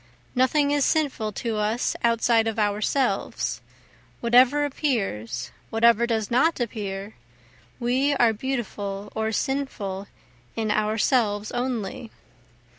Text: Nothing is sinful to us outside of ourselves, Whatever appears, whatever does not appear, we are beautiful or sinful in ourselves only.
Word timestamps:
Nothing 0.33 0.71
is 0.71 0.83
sinful 0.83 1.31
to 1.33 1.57
us 1.57 1.95
outside 2.03 2.47
of 2.47 2.57
ourselves, 2.57 3.61
Whatever 4.19 4.65
appears, 4.65 5.51
whatever 5.69 6.07
does 6.07 6.31
not 6.31 6.59
appear, 6.59 7.13
we 7.79 8.15
are 8.15 8.33
beautiful 8.33 9.11
or 9.15 9.31
sinful 9.31 10.07
in 10.55 10.71
ourselves 10.71 11.51
only. 11.51 12.09